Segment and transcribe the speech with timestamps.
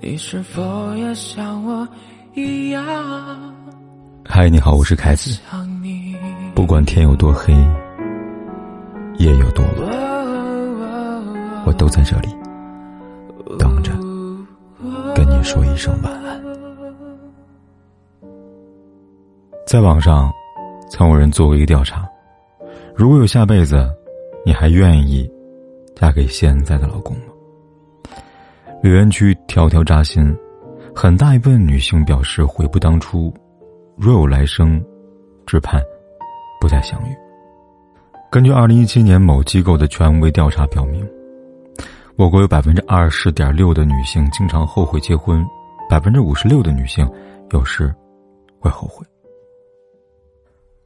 [0.00, 1.86] 你是否也像我
[2.34, 2.84] 一样？
[4.24, 5.40] 嗨，你好，我是凯子。
[6.54, 7.52] 不管天有多黑，
[9.16, 9.88] 夜有多晚，
[11.66, 12.28] 我都在这里
[13.58, 13.90] 等着
[15.16, 16.40] 跟你说一声晚安。
[19.66, 20.32] 在网上，
[20.88, 22.08] 曾有人做过一个调查：
[22.94, 23.84] 如果有下辈子，
[24.46, 25.28] 你还愿意
[25.96, 27.22] 嫁给现在的老公吗？
[28.80, 30.36] 留言区条条扎心，
[30.94, 33.34] 很大一部分女性表示悔不当初，
[33.96, 34.80] 若有来生，
[35.46, 35.82] 只盼
[36.60, 37.12] 不再相遇。
[38.30, 41.04] 根据二零一七年某机构的权威调查表明，
[42.16, 45.44] 我国有百分之二十点六的女性经常后悔结婚，
[45.90, 47.08] 百分之五十六的女性
[47.50, 47.92] 有时
[48.60, 49.04] 会后悔。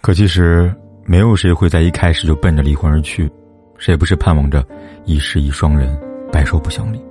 [0.00, 0.74] 可其实，
[1.04, 3.30] 没有谁会在一开始就奔着离婚而去，
[3.78, 4.66] 谁不是盼望着
[5.04, 5.96] 一世一双人，
[6.32, 7.05] 白首不相离？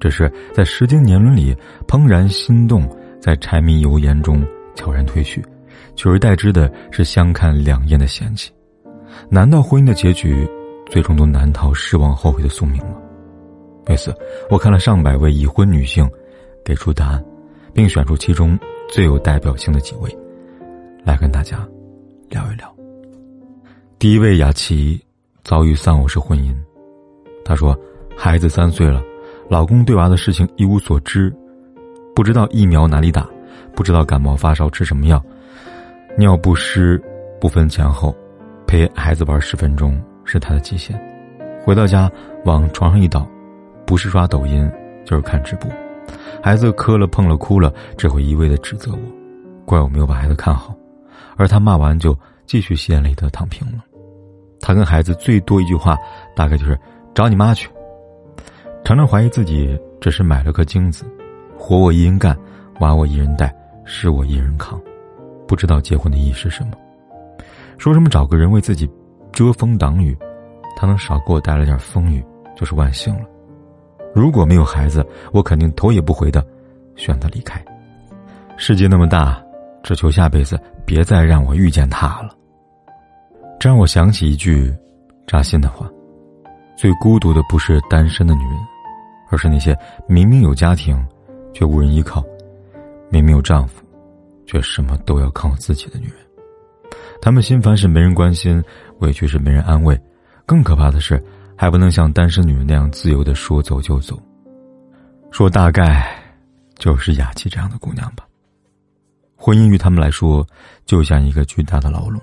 [0.00, 2.88] 只是在时间年轮里怦然心动，
[3.20, 5.42] 在柴米油盐中悄然褪去，
[5.96, 8.52] 取而代之的是相看两厌的嫌弃。
[9.30, 10.46] 难道婚姻的结局，
[10.90, 12.96] 最终都难逃失望后悔的宿命吗？
[13.86, 14.14] 为此，
[14.50, 16.08] 我看了上百位已婚女性，
[16.64, 17.24] 给出答案，
[17.72, 18.58] 并选出其中
[18.88, 20.14] 最有代表性的几位，
[21.04, 21.66] 来跟大家
[22.28, 22.74] 聊一聊。
[23.98, 25.00] 第一位雅琪，
[25.44, 26.54] 遭遇丧偶式婚姻，
[27.44, 27.78] 她说
[28.16, 29.02] ：“孩子三岁了。”
[29.48, 31.34] 老公对娃的事情一无所知，
[32.14, 33.28] 不知道疫苗哪里打，
[33.74, 35.22] 不知道感冒发烧吃什么药，
[36.16, 37.02] 尿不湿
[37.40, 38.14] 不分前后，
[38.66, 40.98] 陪孩子玩十分钟是他的极限。
[41.62, 42.10] 回到家
[42.44, 43.26] 往床上一倒，
[43.86, 44.70] 不是刷抖音
[45.04, 45.70] 就是看直播。
[46.42, 48.98] 孩子磕了碰了哭了，只会一味的指责我，
[49.64, 50.74] 怪我没有把孩子看好，
[51.36, 53.84] 而他骂完就继续吸眼泪的躺平了。
[54.60, 55.98] 他跟孩子最多一句话，
[56.34, 56.78] 大概就是
[57.14, 57.68] 找你妈去。
[58.94, 61.04] 常常怀疑自己只是买了颗精子，
[61.58, 62.38] 活我一人干，
[62.78, 63.52] 娃我一人带，
[63.84, 64.80] 事我一人扛，
[65.48, 66.74] 不知道结婚的意义是什么。
[67.76, 68.88] 说什么找个人为自己
[69.32, 70.16] 遮风挡雨，
[70.76, 72.24] 他能少给我带来点风雨
[72.54, 73.22] 就是万幸了。
[74.14, 76.46] 如果没有孩子，我肯定头也不回的
[76.94, 77.60] 选择离开。
[78.56, 79.42] 世界那么大，
[79.82, 82.28] 只求下辈子别再让我遇见他了。
[83.58, 84.72] 这让我想起一句
[85.26, 85.90] 扎心的话：
[86.76, 88.73] 最孤独的不是单身的女人。
[89.34, 90.96] 而是那些明明有家庭，
[91.52, 92.22] 却无人依靠；
[93.10, 93.84] 明明有丈夫，
[94.46, 96.18] 却什么都要靠自己的女人。
[97.20, 98.62] 她们心烦是没人关心，
[99.00, 100.00] 委屈是没人安慰，
[100.46, 101.20] 更可怕的是
[101.56, 104.16] 还不能像单身女人那样自由的说走就走。
[105.32, 106.16] 说大概
[106.76, 108.24] 就是雅琪这样的姑娘吧。
[109.34, 110.46] 婚姻于他们来说
[110.86, 112.22] 就像一个巨大的牢笼，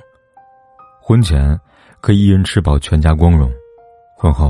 [1.02, 1.60] 婚前
[2.00, 3.52] 可以一人吃饱全家光荣，
[4.16, 4.50] 婚后。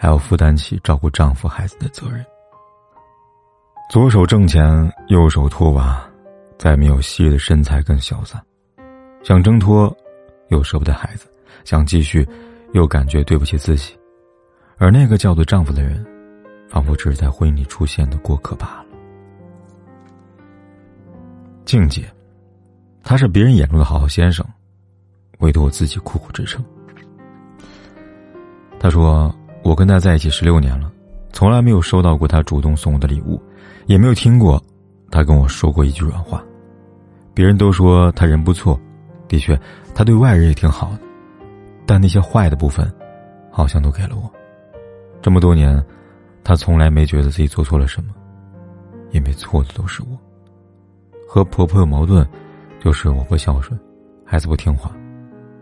[0.00, 2.24] 还要负担起照顾丈夫孩子的责任。
[3.90, 6.08] 左手挣钱，右手托娃，
[6.56, 8.40] 再没有昔日的身材更潇洒。
[9.24, 9.92] 想挣脱，
[10.50, 11.26] 又舍不得孩子；
[11.64, 12.24] 想继续，
[12.74, 13.98] 又感觉对不起自己。
[14.76, 16.06] 而那个叫做丈夫的人，
[16.68, 18.86] 仿佛只是在婚姻里出现的过客罢了。
[21.64, 22.08] 静姐，
[23.02, 24.46] 他是别人眼中的好好先生，
[25.38, 26.64] 唯独我自己苦苦支撑。
[28.78, 29.34] 他说。
[29.62, 30.90] 我跟他在一起十六年了，
[31.32, 33.40] 从来没有收到过他主动送我的礼物，
[33.86, 34.62] 也没有听过
[35.10, 36.42] 他跟我说过一句软话。
[37.34, 38.80] 别人都说他人不错，
[39.28, 39.58] 的确，
[39.94, 41.00] 他对外人也挺好的，
[41.86, 42.90] 但那些坏的部分，
[43.50, 44.30] 好像都给了我。
[45.20, 45.84] 这么多年，
[46.42, 48.14] 他从来没觉得自己做错了什么，
[49.10, 50.18] 因为错的都是我。
[51.28, 52.26] 和婆婆有矛盾，
[52.80, 53.78] 就是我不孝顺，
[54.24, 54.90] 孩子不听话，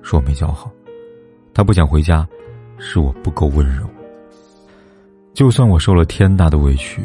[0.01, 0.71] 说我没教好，
[1.53, 2.27] 他不想回家。
[2.79, 3.89] 是我不够温柔。
[5.35, 7.03] 就算我受了天大的委屈，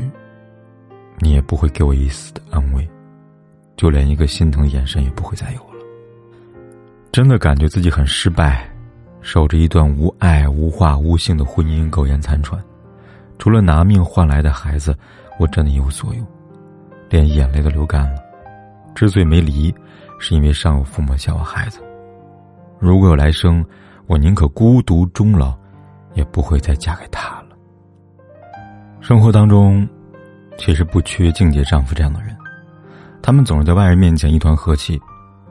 [1.19, 2.87] 你也不会给我一丝的安慰，
[3.75, 5.85] 就连一个心疼的眼神也不会再有了。
[7.11, 8.69] 真的感觉自己很失败，
[9.21, 12.57] 守着一段无爱、无话、无性的婚姻苟延残喘，
[13.37, 14.95] 除了拿命换来的孩子，
[15.37, 16.23] 我真的一无所有，
[17.09, 18.21] 连眼泪都流干了。
[18.95, 19.73] 之所以没离，
[20.19, 21.81] 是因为上有父母下有孩子。
[22.79, 23.65] 如果有来生，
[24.07, 25.59] 我宁可孤独终老。
[26.13, 27.47] 也不会再嫁给他了。
[28.99, 29.87] 生活当中，
[30.57, 32.35] 其实不缺静姐丈夫这样的人，
[33.21, 35.01] 他们总是在外人面前一团和气，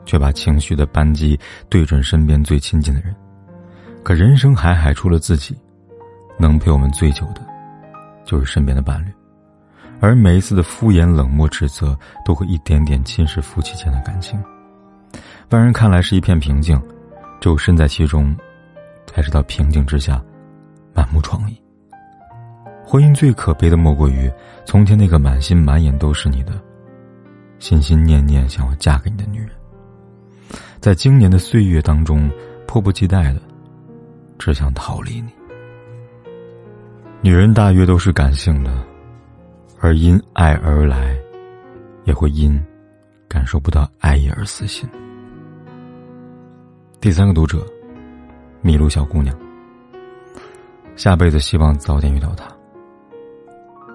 [0.05, 3.15] 却把情绪的扳机对准身边最亲近的人。
[4.03, 5.55] 可人生海海，除了自己，
[6.39, 7.41] 能陪我们最久的，
[8.25, 9.11] 就是身边的伴侣。
[9.99, 14.41] 而每一次的敷衍、冷漠、指责，都会一点点侵蚀夫妻间的感情。
[15.49, 16.81] 外人看来是一片平静，
[17.39, 18.35] 只有身在其中，
[19.05, 20.19] 才知道平静之下。
[20.93, 21.55] 满目疮痍。
[22.83, 24.31] 婚姻最可悲的莫过于
[24.65, 26.51] 从前那个满心满眼都是你的、
[27.59, 29.49] 心心念念想要嫁给你的女人，
[30.79, 32.29] 在今年的岁月当中
[32.67, 33.41] 迫不及待的
[34.37, 35.29] 只想逃离你。
[37.21, 38.83] 女人大约都是感性的，
[39.79, 41.15] 而因爱而来，
[42.03, 42.59] 也会因
[43.27, 44.89] 感受不到爱意而死心。
[46.99, 47.65] 第三个读者，
[48.63, 49.37] 麋鹿小姑娘，
[50.95, 52.45] 下辈子希望早点遇到他。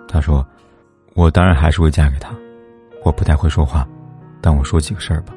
[0.08, 0.46] 他说
[1.14, 2.34] ：“我当然还是会嫁给他。
[3.04, 3.86] 我不太会说话，
[4.40, 5.32] 但我说几个事儿吧。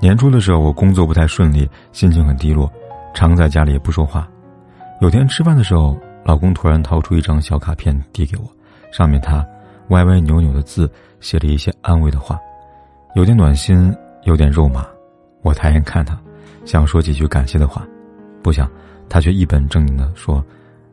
[0.00, 2.70] 年初的时候，我工作不太顺利，心情很低落，
[3.14, 4.28] 常在家里也不说话。
[5.00, 8.44] 有天吃饭的时候，老公突然掏出一张小卡片递给我，
[8.92, 9.46] 上面他
[9.88, 12.38] 歪歪扭扭的字写了一些安慰的话，
[13.14, 13.94] 有点暖心，
[14.24, 14.86] 有点肉麻。
[15.42, 16.18] 我抬眼看他。”
[16.64, 17.86] 想说几句感谢的话，
[18.42, 18.70] 不想，
[19.06, 20.42] 他却一本正经的说：“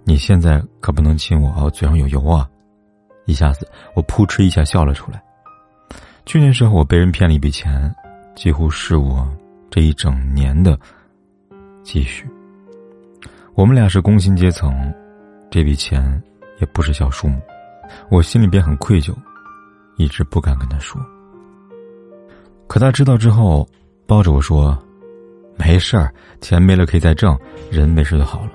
[0.04, 2.48] 你现在可不能亲我哦，嘴上有油啊！”
[3.26, 5.22] 一下子，我扑哧一下笑了出来。
[6.26, 7.94] 去年时候，我被人骗了一笔钱，
[8.36, 9.28] 几乎是我
[9.70, 10.78] 这一整年的
[11.84, 12.28] 积蓄。
[13.54, 14.94] 我们俩是工薪阶层，
[15.50, 16.22] 这笔钱
[16.60, 17.40] 也不是小数目，
[18.10, 19.14] 我心里边很愧疚，
[19.98, 21.00] 一直不敢跟他说。
[22.68, 23.68] 可他知道之后，
[24.08, 24.78] 抱着我说。
[25.58, 27.38] 没事儿，钱没了可以再挣，
[27.70, 28.52] 人没事就好了。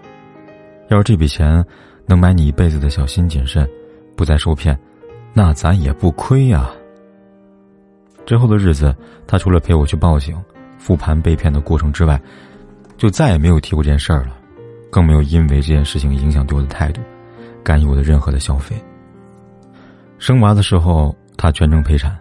[0.88, 1.64] 要是这笔钱
[2.06, 3.68] 能买你一辈子的小心谨慎，
[4.16, 4.78] 不再受骗，
[5.32, 6.70] 那咱也不亏呀。
[8.24, 8.94] 之后的日子，
[9.26, 10.36] 他除了陪我去报警、
[10.78, 12.20] 复盘被骗的过程之外，
[12.96, 14.36] 就再也没有提过这件事儿了，
[14.90, 17.00] 更没有因为这件事情影响对我的态度，
[17.62, 18.76] 干预我的任何的消费。
[20.18, 22.16] 生娃的时候，他全程陪产，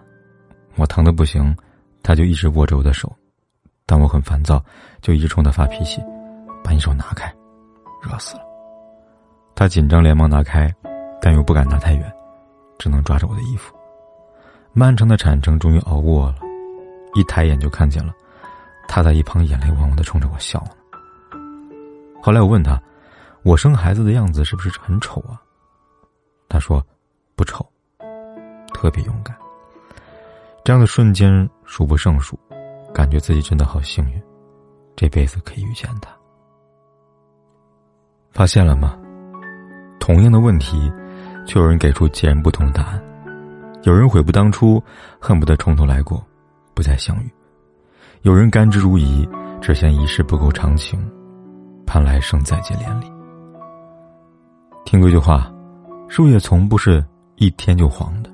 [0.76, 1.56] 我疼的不行，
[2.02, 3.12] 他就一直握着我的手。
[3.86, 4.62] 但我很烦躁，
[5.00, 6.00] 就一直冲他发脾气，
[6.62, 7.32] 把你手拿开，
[8.02, 8.45] 热死了。
[9.56, 10.72] 他紧张，连忙拿开，
[11.18, 12.12] 但又不敢拿太远，
[12.78, 13.74] 只能抓着我的衣服。
[14.74, 16.36] 漫长的产程终于熬过了，
[17.14, 18.12] 一抬眼就看见了，
[18.86, 20.72] 他在一旁眼泪汪汪的冲着我笑呢。
[22.22, 22.78] 后来我问他，
[23.44, 25.40] 我生孩子的样子是不是很丑啊？
[26.50, 26.84] 他说，
[27.34, 27.66] 不丑，
[28.74, 29.34] 特别勇敢。
[30.64, 32.38] 这样的瞬间数不胜数。
[32.92, 34.22] 感觉自己真的好幸运，
[34.94, 36.10] 这辈子可以遇见他。
[38.32, 38.98] 发现了吗？
[40.06, 40.88] 同样的问题，
[41.44, 43.02] 却有人给出截然不同的答案。
[43.82, 44.80] 有人悔不当初，
[45.18, 46.24] 恨不得从头来过，
[46.74, 47.28] 不再相遇；
[48.22, 49.28] 有人甘之如饴，
[49.60, 51.04] 只嫌一世不够长情，
[51.84, 53.12] 盼来生再结连理。
[54.84, 55.52] 听过一句话：
[56.06, 57.04] 树叶从不是
[57.34, 58.30] 一天就黄的，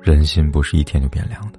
[0.00, 1.58] 人心不是一天就变凉的。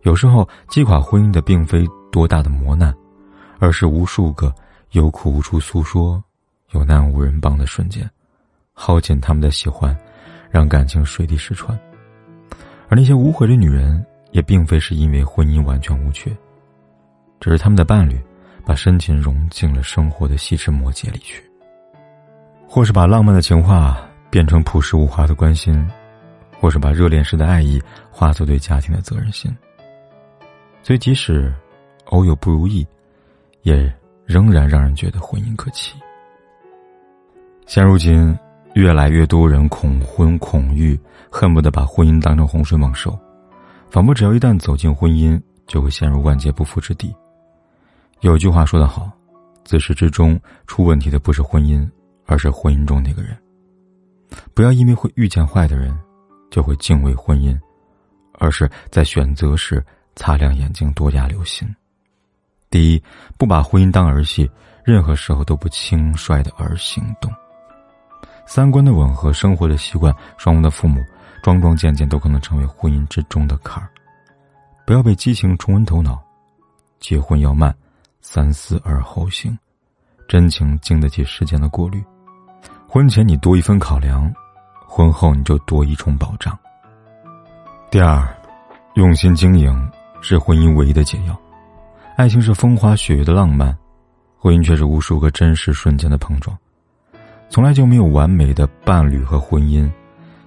[0.00, 2.94] 有时候击垮婚姻的并非多大的磨难，
[3.58, 4.50] 而是无数个
[4.92, 6.24] 有苦无处诉说、
[6.70, 8.10] 有难无人帮的瞬间，
[8.78, 9.96] 耗尽他们的喜欢，
[10.50, 11.76] 让感情水滴石穿。
[12.88, 16.30] 而那些无悔的女人，也并非是因为婚姻完全无缺，
[17.40, 18.20] 只是他们的伴侣
[18.66, 21.42] 把深情融进了生活的细枝末节里去，
[22.68, 25.88] 或是把浪漫的情话变成朴实无华的关心，
[26.60, 29.50] 或是把热恋时的爱意化作对家庭的责任心。
[30.82, 31.52] 所以，即使
[32.06, 32.86] 偶有不如意，
[33.62, 33.92] 也
[34.26, 35.94] 仍然让人觉得婚姻可期。
[37.66, 38.38] 现如今，
[38.76, 41.00] 越来越多人恐婚恐育，
[41.30, 43.18] 恨不得把婚姻当成洪水猛兽，
[43.88, 47.16] 仿佛只要一旦走进婚姻，就会陷入万劫不复之地。
[48.20, 49.10] 有句话说得好
[49.64, 51.88] ：“自始至终出问题的不是婚姻，
[52.26, 53.34] 而是婚姻中那个人。”
[54.52, 55.98] 不要因为会遇见坏的人，
[56.50, 57.58] 就会敬畏婚姻，
[58.34, 59.82] 而是在选择时。
[60.16, 61.66] 擦亮眼睛，多加留心。
[62.70, 63.02] 第一，
[63.36, 64.50] 不把婚姻当儿戏，
[64.82, 67.30] 任何时候都不轻率的而行动。
[68.46, 71.04] 三观的吻合，生活的习惯，双方的父母，
[71.42, 73.90] 桩桩件件都可能成为婚姻之中的坎儿。
[74.86, 76.18] 不要被激情冲昏头脑，
[77.00, 77.74] 结婚要慢，
[78.20, 79.58] 三思而后行，
[80.28, 82.02] 真情经得起时间的过滤。
[82.88, 84.32] 婚前你多一分考量，
[84.86, 86.56] 婚后你就多一重保障。
[87.90, 88.26] 第二，
[88.94, 89.90] 用心经营。
[90.22, 91.38] 是婚姻唯一的解药，
[92.16, 93.76] 爱情是风花雪月的浪漫，
[94.36, 96.56] 婚姻却是无数个真实瞬间的碰撞。
[97.48, 99.90] 从来就没有完美的伴侣和婚姻，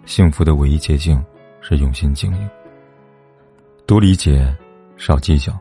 [0.06, 1.24] 幸福的唯一捷径
[1.62, 2.50] 是用心经营。
[3.86, 4.56] 多理解，
[4.98, 5.52] 少计较；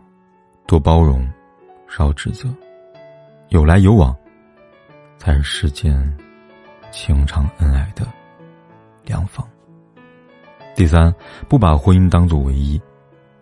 [0.67, 1.27] 多包容，
[1.89, 2.49] 少指责。
[3.49, 4.15] 有来有往，
[5.17, 6.17] 才是世间
[6.91, 8.07] 情长恩爱的
[9.05, 9.47] 良方。
[10.77, 11.15] 第三，
[11.49, 12.81] 不把婚姻当作唯一。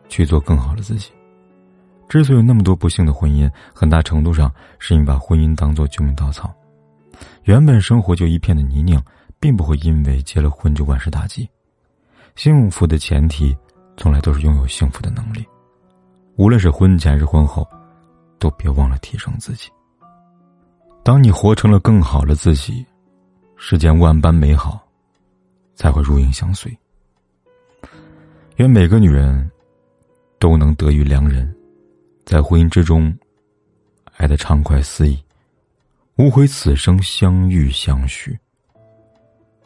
[0.09, 1.11] 去做更好的自己。
[2.09, 4.49] 之所以有那么多不幸的婚姻，很大程度上
[4.79, 6.55] 是因为把婚姻当做救命稻草。
[7.44, 9.00] 原本生活就一片的泥泞，
[9.38, 11.49] 并不会因为结了婚就万事大吉。
[12.35, 13.56] 幸福的前提，
[13.96, 15.44] 从来都是拥有幸福的能力。
[16.37, 17.66] 无论是婚前还是婚后，
[18.38, 19.70] 都别忘了提升自己。
[21.02, 22.85] 当你活成了更好的自己，
[23.56, 24.87] 世间万般美好，
[25.75, 26.76] 才会如影相随。
[28.56, 29.50] 愿每个女人，
[30.38, 31.54] 都能得遇良人，
[32.25, 33.16] 在婚姻之中，
[34.16, 35.18] 爱得畅快肆意，
[36.16, 38.38] 无悔此生相遇相许。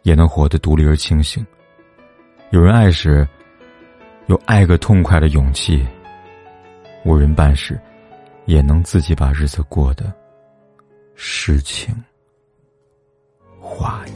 [0.03, 1.47] 也能活得独立而清醒。
[2.51, 3.29] 有人爱时，
[4.27, 5.87] 有爱个痛快的勇气；
[7.05, 7.79] 无人伴时，
[8.47, 10.11] 也能自己把日子过得
[11.15, 11.95] 诗情
[13.61, 14.13] 画意。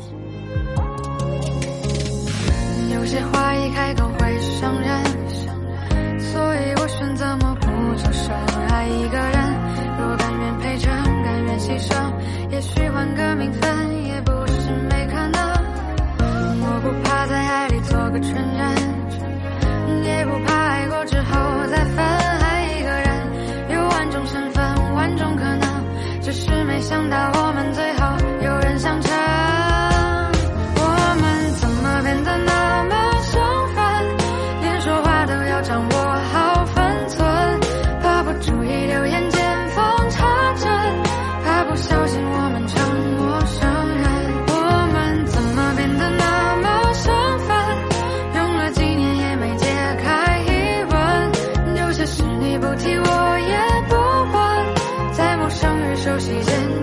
[2.94, 5.04] 有些话一开口会伤人，
[6.18, 8.34] 所以我选择默不作声。
[8.70, 9.33] 爱一个人，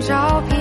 [0.01, 0.60] 照片